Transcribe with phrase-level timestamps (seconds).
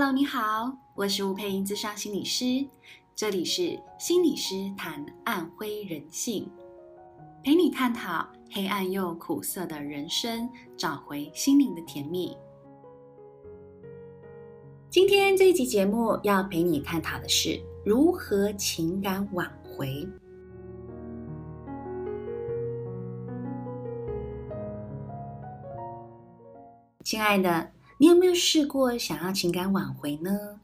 [0.00, 2.66] Hello，你好，我是吴佩英，咨商心理师，
[3.14, 6.50] 这里是心理师谈暗灰人性，
[7.44, 12.34] 陪你探讨黑暗又苦涩的人生，找回心灵的甜蜜。
[14.88, 20.08] 今天这一集节目要陪你探讨的是如何情感挽回。
[27.04, 30.58] 亲爱的，你有没有试过想要情感挽回呢？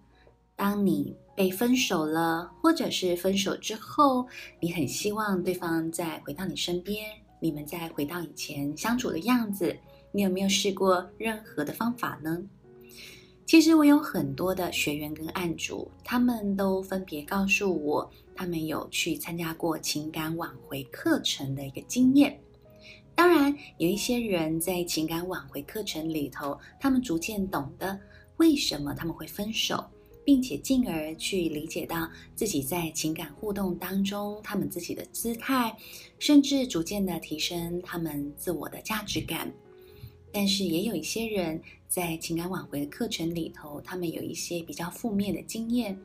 [0.57, 4.27] 当你被分手了，或者是分手之后，
[4.59, 7.05] 你很希望对方再回到你身边，
[7.39, 9.77] 你们再回到以前相处的样子，
[10.13, 12.43] 你有没有试过任何的方法呢？
[13.45, 22.41] 其实我有很多的学员跟案主，他们都分别告诉我，他们有去参加过情感挽回课程的一个经验。
[23.17, 27.99] 当然，有一些人在情感挽回课程里头，他们逐渐懂得
[28.37, 29.83] 为什么他们会分手，
[30.23, 35.75] 并且进而去理解到自己在情感互动当中，他们自己的姿态，
[36.19, 39.51] 甚至逐渐的提升他们自我的价值感。
[40.31, 45.99] 但是也有一些人在情感挽回的课程里头，他们有一些比较负面的经验，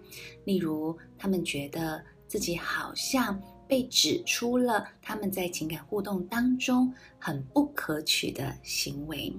[0.45, 3.37] 例如他们觉得自己好像
[3.71, 9.33] 被指出了他们在情感互动当中很不可取的行为。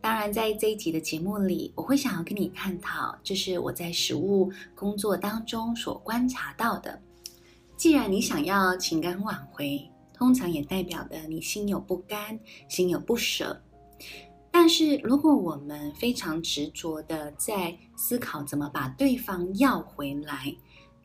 [0.00, 7.02] 当然，在这一集的节目里，我会想要跟你探讨，这是我在实务工作当中所观察到的。
[7.76, 13.60] 既然你想要情感挽回，通常也代表的你心有不甘，心有不舍。
[14.52, 20.54] 但是，如果我们非常执着的在思考怎么把对方要回来，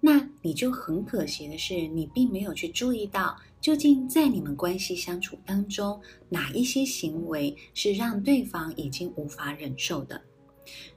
[0.05, 5.99] 那你就很可惜的是，你并没有去注意到，究竟在你们关系相处当中，
[6.29, 10.21] 哪一些行为是让对方已经无法忍受的。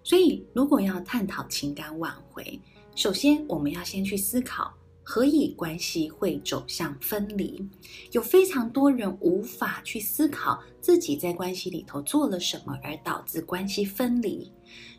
[0.04, 2.60] 所以，如果要探讨情感挽回，
[2.94, 4.74] 首先我们要先去思考。
[5.02, 7.66] 何以关系会走向分离？
[8.12, 14.52] 有非常多人无法去思考自己在关系里头做了什么，而导致关系分离。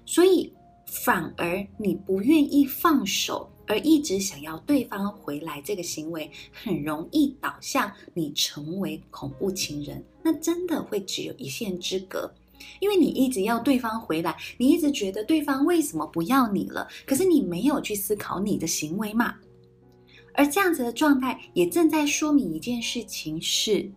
[0.04, 0.52] 所以，
[0.88, 10.04] 反而你不愿意放手，而一直想要对方回来，这个行为很容易导向你成为恐怖情人。
[10.24, 12.34] 那真的会只有一线之隔，
[12.80, 16.88] 因为你一直要对方回来，你一直觉得对方为什么不要你了？
[17.06, 19.36] 可是你没有去思考你的行为嘛？
[20.34, 23.88] 而这样子的状态也正在说明一件事情：是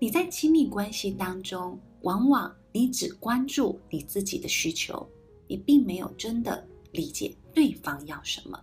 [0.00, 5.06] 你在亲密关系当中，往往你只关注你自己的需求，
[5.46, 8.58] 你并没有真的理解对方要什么。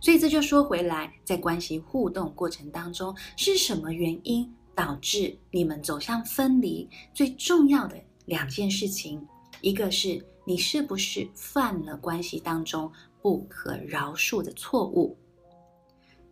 [0.00, 6.88] 所以这就说回来，在关系互动过程当中，是什么原因导致你们走向分离？
[7.12, 7.96] 最重要的
[8.26, 9.26] 两件事情，
[9.60, 12.90] 一个是你是不是犯了关系当中
[13.22, 15.16] 不可饶恕的错误。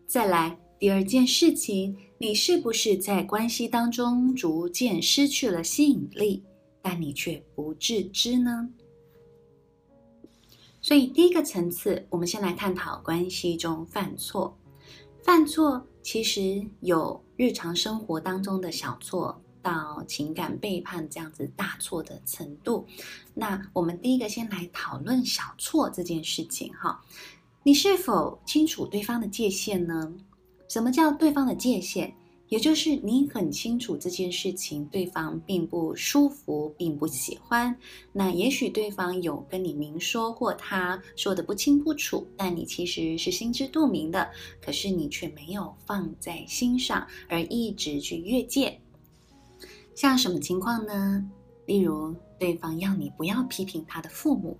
[0.06, 6.42] 再来第二件事情，你是不是在关系当中逐渐失去了吸引力，
[6.82, 8.68] 但你却不自知呢？
[10.82, 14.58] 所以第一个层次，我们先来探讨关系中犯错。
[15.22, 22.84] 犯错其实有日常生活当中的小错，到情感背叛这样子大错的程度。
[23.32, 27.00] 那我们第一个先来讨论小错这件事情，哈。
[27.62, 30.12] 你是否清楚对方的界限呢？
[30.68, 32.12] 什么叫对方的界限？
[32.52, 37.74] 也就是你很清楚这件事情，对方并不舒服，并不喜欢。
[38.12, 44.30] 那也许对方有跟你明说，或他说的不清不楚，但你其实是心知肚明的。
[44.60, 48.78] 可是你却没有放在心上，而一直去越界。
[49.94, 51.26] 像什么情况呢？
[51.64, 54.58] 例如，对方要你不要批评他的父母，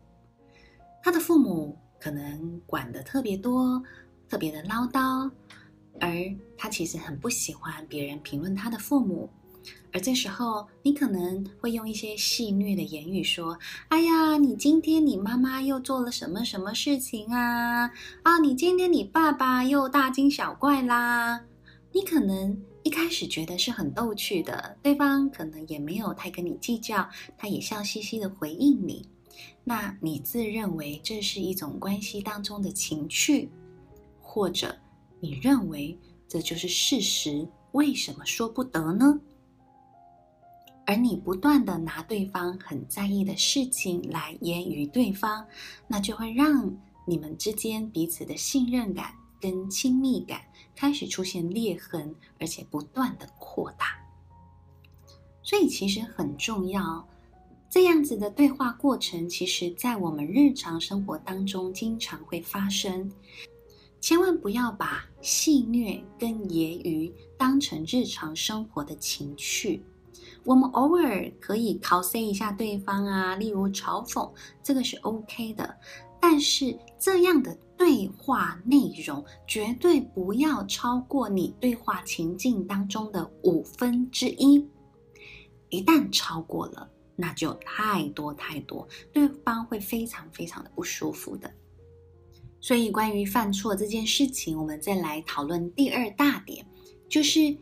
[1.02, 1.76] 他的父母。
[2.00, 3.80] 可能管得特别多，
[4.28, 5.30] 特别的唠叨，
[6.00, 6.10] 而
[6.56, 9.28] 他其实很不喜欢别人评论他的父母。
[9.92, 13.56] 而这时候，你可能会用一些戏谑的言语说
[13.88, 17.90] ：“哎呀，你今天你妈妈又做了什么什么事情啊？
[18.22, 21.44] 啊，你今天你爸爸又大惊小怪啦。”
[21.94, 27.06] 你可能一开始觉得是很逗趣的，对方可能也没有太跟你计较，
[27.36, 29.06] 他也笑嘻嘻的回应你。
[29.62, 33.50] 那你自认为这是一种关系当中的情趣，
[34.22, 34.74] 或者
[35.22, 35.96] 你认为
[36.26, 39.20] 这就是事实，为什么说不得呢？
[40.84, 45.46] 而你不断的拿对方很在意的事情来揶揄对方，
[45.86, 46.76] 那就会让
[47.06, 50.40] 你们之间彼此的信任感跟亲密感
[50.74, 53.96] 开始出现裂痕，而且不断的扩大。
[55.44, 57.08] 所以其实很重要。
[57.70, 63.08] 这样子的对话过程，其实在我们日常生活当中经常会发生。
[64.02, 69.80] 千万不要把戏谑跟揶揄当成日常生活的情趣。
[70.44, 74.28] 我们偶尔可以 cos 一下对方啊，例如嘲讽，
[74.60, 75.78] 这个是 OK 的。
[76.20, 84.68] 但是这样的对话内容绝对不要超过你对话情境当中的五分之一。
[85.68, 91.48] 一旦超过了，那就太多太多，对方会非常非常的不舒服的。
[92.62, 96.64] 所以，关于犯错这件事情，我们再来讨论第二大点，
[97.10, 97.54] 就是。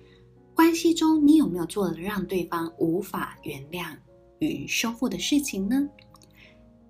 [0.53, 3.97] 关系中，你有没有做了让对方无法原谅
[4.41, 5.89] 与修复的事情呢？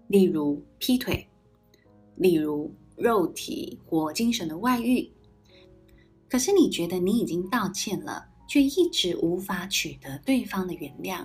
[0.09, 1.25] 例如劈腿，
[2.17, 5.09] 例如肉体或精神的外遇。
[6.29, 11.25] 可是你觉得你已经道歉了，却一直无法取得对方的原谅。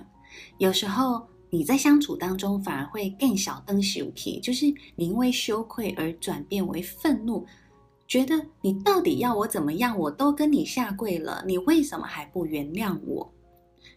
[0.58, 1.26] 有时候
[1.56, 7.46] 你在相处当中反而会更小灯小皮，就是你因为羞愧而转变为愤怒。
[8.06, 9.98] 觉得你到底要我怎么样？
[9.98, 13.32] 我都跟你下跪了，你为什么还不原谅我？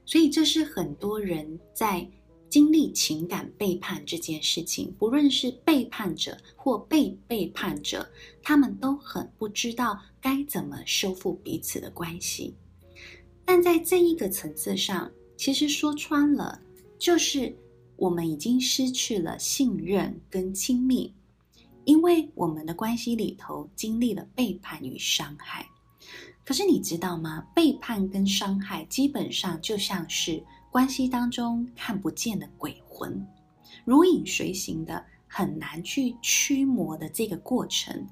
[0.05, 2.09] 所以这是很多人在
[2.47, 8.09] 经历情感背叛这件事情，不论是背叛者或被背叛者，
[8.41, 12.55] 他们都很不知道该怎么修复彼此的关系。
[13.43, 16.59] 但在这一个层次上，其实说穿了，
[16.99, 17.55] 就是
[17.95, 21.11] 我们已经失去了信任跟亲密。
[21.85, 25.65] 因为我们的关系里头经历了背叛与伤害，
[26.45, 27.41] 可是你知道吗？
[27.55, 33.25] 背叛跟伤害基本上就像是关系当中看不见的鬼魂，
[33.85, 38.05] 如影随形的，很难去驱魔的这个过程。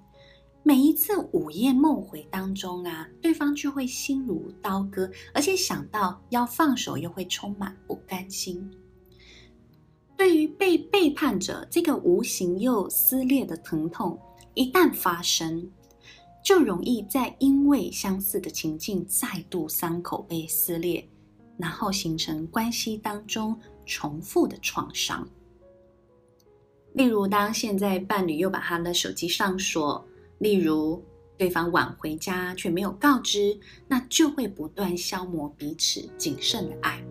[0.68, 8.70] 每一次午夜梦回当中啊，对方就会心如刀割，而且想到要放手又会充满不甘心。
[10.18, 14.20] 对于被背叛者，这个无形又撕裂的疼痛，
[14.56, 15.66] 一旦发生，
[16.44, 21.08] 就容易在因为相似的情境再度伤口被撕裂，
[21.58, 25.26] 然后形成关系当中重复的创伤。
[26.92, 30.06] 例如，当现在伴侣又把他的手机上锁，
[30.40, 31.04] 例如
[31.38, 37.04] 对方晚回家却没有告知，那就会不断消磨彼此仅剩的爱。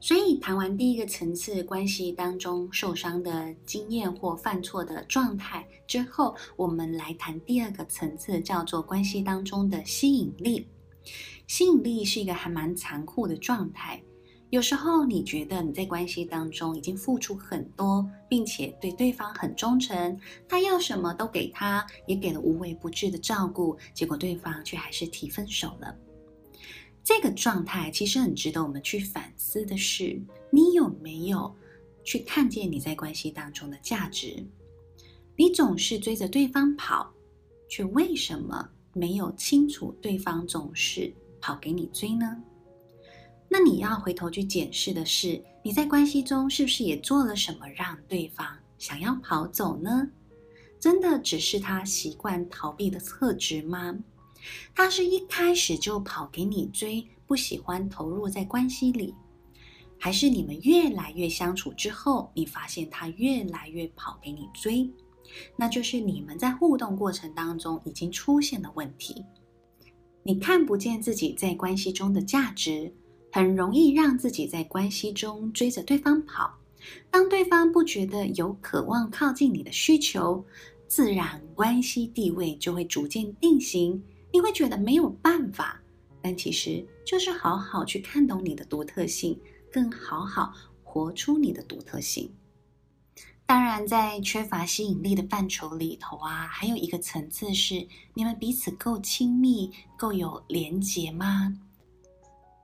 [0.00, 10.66] 所以谈完第一个层次关系当中受伤的经验或犯错的状态之后，我们来谈第二个层次，叫做关系当中的吸引力。
[11.46, 14.02] 吸引力是一个还蛮残酷的状态。
[14.48, 25.94] 有时候你觉得你在关系当中已经付出很多，并且对对方很忠诚，他要什么都给他，也给了无微不至的照顾，结果对方却还是提分手了。
[27.02, 31.54] 这个状态其实很值得我们去反思的是，你有没有
[32.04, 34.44] 去看见你在关系当中的价值？
[35.36, 37.12] 你总是追着对方跑，
[37.68, 42.36] 却为什么没有清楚对方总是跑给你追呢？
[43.48, 48.46] 那你要回头去检视的是，你在关系中是不是也做了什么让对方
[48.78, 50.08] 想要跑走呢？
[50.78, 53.98] 真的只是他习惯逃避的特质吗？
[54.74, 59.14] 他是一开始就跑给你追，不喜欢投入在关系里，
[59.98, 64.90] 还是你们越来越相处之后，你发现他越来越跑给你追？
[65.56, 69.24] 那就是你们在互动过程当中已经出现了问题。
[70.22, 72.92] 你看不见自己在关系中的价值，
[73.32, 76.52] 很容易让自己在关系中追着对方跑。
[77.10, 80.44] 当对方不觉得有渴望靠近你的需求，
[80.88, 84.02] 自然关系地位就会逐渐定型。
[84.32, 85.80] 你会觉得没有办法，
[86.22, 89.38] 但其实就是好好去看懂你的独特性，
[89.72, 92.32] 更好好活出你的独特性。
[93.46, 97.84] 当然，在缺乏吸引力的范畴里头啊，还有一个层次是
[98.14, 101.52] 你们彼此够亲密、够有连结吗？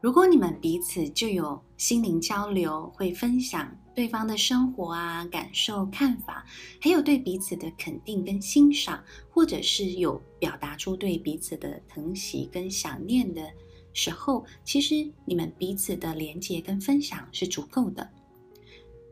[0.01, 6.45] 如果你们彼此就有心灵交流，会分享对方的生活啊、感受、看法，
[6.83, 13.51] 还有对彼此的肯定跟欣赏，或者是有表达出对彼此的疼惜跟想念的
[13.95, 18.07] 时候，其实你们彼此的连接跟分享是足够的。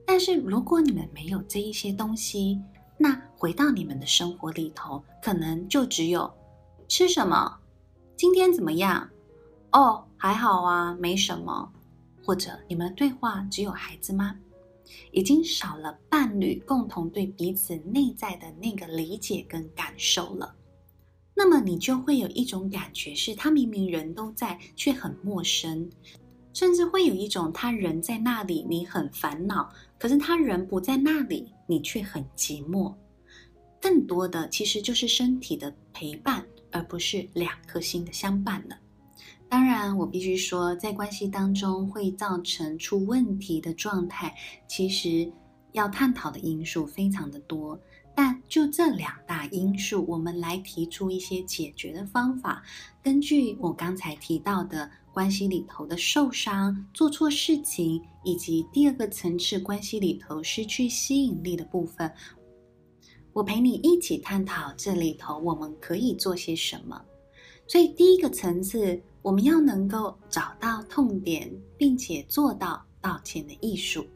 [0.04, 2.60] 但是如果你们没有这一些东西，
[2.98, 6.30] 那回到你们的生活里头，可能就只有
[6.88, 7.58] 吃什么，
[8.18, 9.08] 今天怎么样？
[9.72, 11.72] 哦，还好啊，没什么。
[12.22, 14.36] 或者你们对话只有孩子吗？
[15.12, 20.54] 已经少了伴侣共同对彼此内在的那个理解跟感受了。
[21.34, 25.90] 那么你就会有一种感觉，是他明明人都在，却很陌生，
[26.52, 32.94] 甚至会有一种他人在那里，你很烦恼；可是他人不在那里，你却很寂寞。
[33.80, 38.78] 更多的其实就是身体的陪伴，而不是两颗心的相伴了。
[39.48, 44.34] 当然，我必须说，在关系当中会造成出问题的状态，
[44.66, 45.30] 其实
[45.72, 47.78] 要探讨的因素非常的多。
[48.16, 52.62] 但就这两大因素，我们来提出一些解决的方法。
[53.02, 62.12] 根据我刚才提到的关系里头的受伤、做错事情，以及第二个层次关系里头失去吸引力的部分，
[63.32, 67.00] 我陪你一起探讨这里头我们可以做些什么。
[67.66, 74.06] 所以第一个层次，我们要能够找到痛点，并且做到道歉的艺术。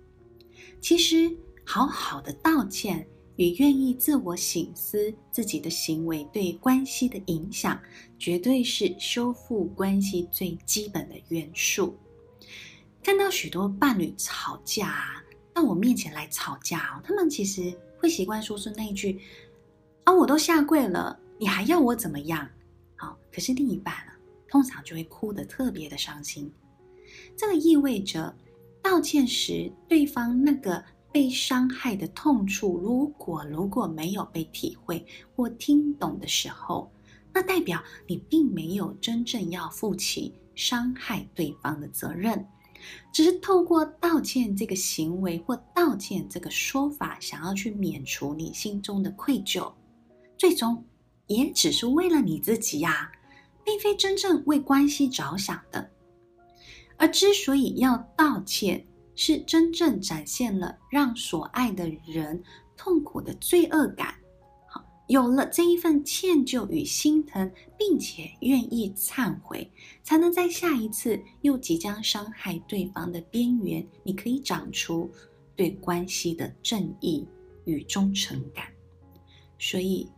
[0.80, 3.06] 其实，好好的道歉。
[3.36, 7.80] 与愿意自我省思自己的行为对关系的影响，
[8.18, 11.96] 绝对是修复关系最基本的元素。
[13.00, 15.22] 看到许多伴侣吵架，
[15.54, 19.20] 到我面前来吵架哦，他们其实会习惯说出那句
[20.02, 22.44] ：“啊，我都下跪了，你还要我怎么样？”
[22.98, 24.12] 好，可是另一半呢，
[24.46, 26.52] 通常就会哭得特别的伤心。
[27.34, 28.36] 这个意味着，
[28.82, 30.84] 道歉时对方那个。
[31.10, 36.92] 被伤害的痛处，如果如果没有被体会或听懂的时候，
[37.32, 42.46] 那代表你并没有真正要负起伤害对方的责任，
[43.10, 49.72] 只是透过道歉这个行为或道歉这个说法，想要去免除你心中的愧疚，
[50.36, 50.84] 最终
[51.28, 53.12] 也只是为了你自己呀，
[53.64, 55.88] 并非真正为关系着想的。
[56.96, 62.42] 而之所以要道歉，是真正展现了让所爱的人
[62.76, 64.14] 痛苦的罪恶感，
[64.68, 69.70] 好，有了这一份歉疚与心疼，并且愿意忏悔，
[70.02, 75.10] 才能在下一次又即将伤害对方的边缘，你可以长出
[75.54, 77.26] 对关系的正义
[77.64, 78.66] 与忠诚感。
[79.58, 80.08] 所以，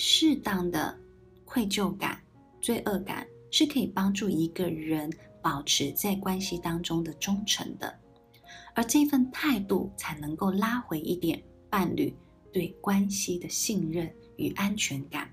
[0.00, 0.96] 适当的
[1.44, 2.22] 愧疚感、
[2.60, 5.12] 罪恶感是可以帮助一个人
[5.42, 7.92] 保持在关系当中的忠诚的。
[8.76, 12.14] 而这份态度才能够拉回一点伴侣
[12.52, 15.28] 对关系的信任与安全感。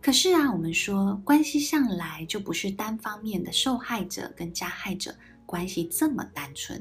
[0.00, 5.12] 可是啊，我们说关系向来就不是单方面的受害者跟加害者
[5.44, 6.80] 关系这么单纯。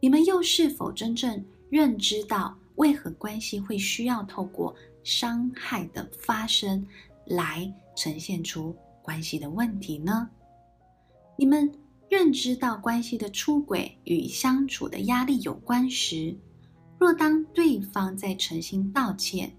[0.00, 6.86] 你们又是否真正认知到为何关系会需要透过伤害的发生
[7.26, 10.28] 来呈现出关系的问题呢？
[11.36, 11.72] 你们。
[12.10, 16.36] 认知到关系的出轨与相处的压力有关时，
[16.98, 19.50] 若当对方在诚心道歉，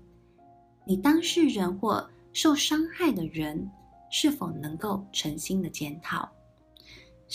[0.85, 3.67] 你当事人或受伤害的人
[4.11, 6.29] 是否能够诚心的检讨？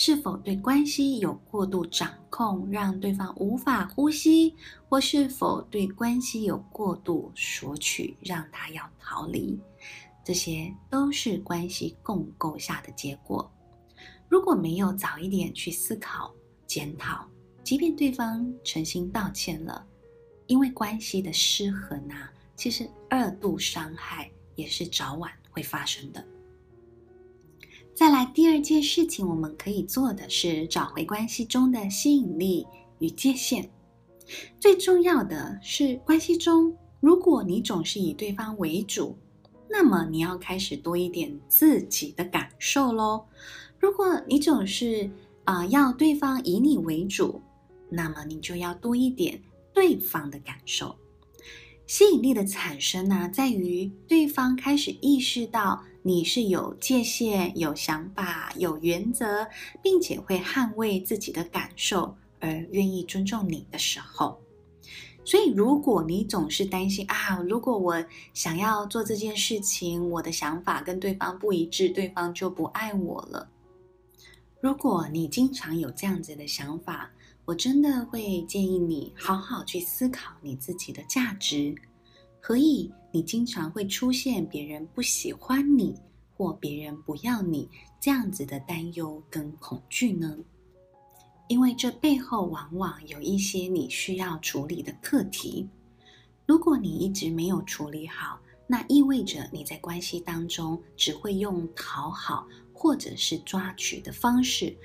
[0.01, 4.55] 是否对关系有过度掌控，让对方无法呼吸？
[4.87, 9.59] 或是否对关系有过度索取，让他要逃离？
[10.23, 13.51] 这些都是关系共构下的结果。
[14.29, 16.33] 如果没有早一点去思考、
[16.65, 17.27] 检讨，
[17.61, 19.85] 即便对方诚心道歉了，
[20.47, 26.25] 因为关系的失衡啊，其实二度伤害也是早晚会发生的。
[27.99, 32.65] 再来，第二件事情我们可以做的是找回关系中的吸引力
[32.99, 33.69] 与界限。
[34.57, 39.17] 最重要的是，关系中，如果你总是以对方为主，
[39.69, 43.25] 那么你要开始多一点自己的感受喽。
[43.77, 45.11] 如果你总是
[45.43, 47.41] 啊、要对方以你为主，
[47.89, 49.41] 那么你就要多一点
[49.73, 50.95] 对方的感受。
[51.85, 59.47] 吸引力的产生呢、在于对方开始意识到你是有界限、有想法、有原则，
[59.81, 64.39] 并且会捍卫自己的感受而愿意尊重你的时候。
[65.25, 68.03] 所以，如果你总是担心啊，如果我
[68.33, 73.47] 想要做这件事情，我的想法跟对方不一致，对方就不爱我了。
[74.61, 77.11] 如果你经常有这样子的想法，
[77.45, 81.75] 我真的会建议你好好去思考你自己的价值。
[82.39, 85.95] 何以你经常会出现别人不喜欢你，
[86.35, 87.69] 或别人不要你
[87.99, 90.37] 这样子的担忧跟恐惧呢？
[91.47, 95.67] 因为这背后往往有一些你需要处理的课题。
[96.45, 104.75] 如果你一直没有处理好，那意味着你在关系当中只会用讨好或者是抓取的方式，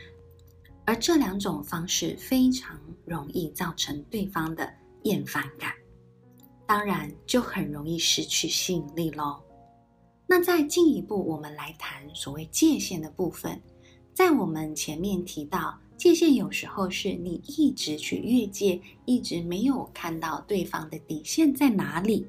[0.86, 5.72] 而这两种方式非常容易造成对方的厌烦感，
[6.66, 9.40] 当然就很容易失去吸引力喽。
[10.26, 13.60] 那再进一步，我们来谈所谓界限的部分，
[14.12, 15.78] 在我们前面提到。
[15.96, 22.26] 界限有时候是你一直去越界，一直没有看到对方的底线在哪里。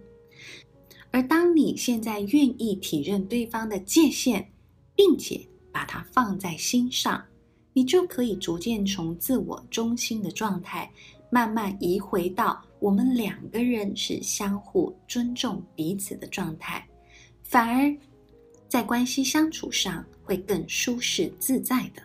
[1.09, 4.47] 而当你现在愿意体认对方的界限，
[4.95, 7.25] 并且把它放在心上，
[7.73, 10.89] 你就可以逐渐从自我中心的状态，
[11.31, 16.87] 慢慢移回到我们两个人是相互尊重彼此的状态，
[17.41, 17.91] 反而
[18.69, 22.03] 在关系相处上会更舒适自在的。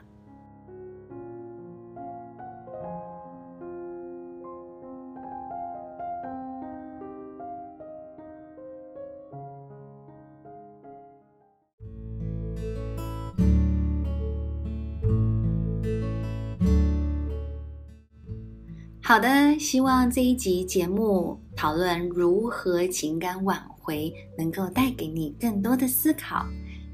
[19.10, 26.46] 好的，希望这一集节目讨论如何情感挽回，能够带给你更多的思考。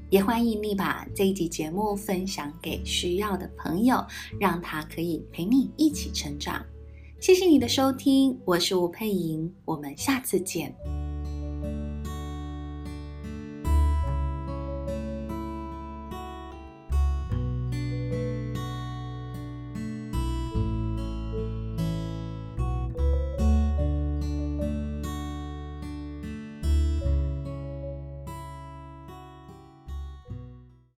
[0.09, 4.03] 也欢迎你把这一集节目分享给需要的朋友，
[4.39, 6.65] 让他可以陪你一起成长。
[7.19, 10.73] 谢谢你的收听，我是吴佩莹，我们下次见。